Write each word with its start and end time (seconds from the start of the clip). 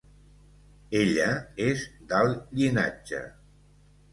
Ella 0.99 1.27
és 1.65 1.83
d'alt 2.13 2.43
llinatge. 2.61 3.21